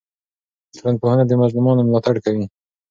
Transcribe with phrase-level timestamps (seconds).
[0.77, 2.45] ټولنپوهنه د مظلومانو ملاتړ کوي.